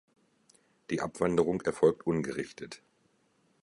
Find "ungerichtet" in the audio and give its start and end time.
2.07-2.81